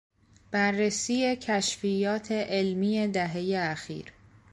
[0.51, 4.05] بررسی کشفیات علمی دههی اخیر